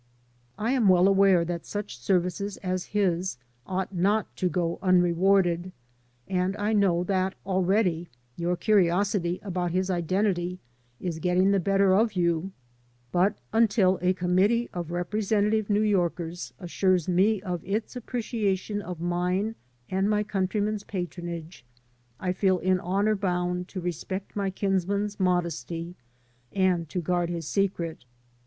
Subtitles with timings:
[0.57, 5.71] I am well aware that such services as his ought not to go unrewarded,
[6.27, 10.57] and I know that already your curiosity about his identity
[10.99, 12.51] is getting the better of you,
[13.11, 19.53] but until a committee of representative New Yorkers assures me of its appreciation of mine
[19.87, 21.63] and my countrymen^s patronage,
[22.19, 25.95] I feel in honor bound to respect my kins man's modesty
[26.51, 28.05] and to guard his secret.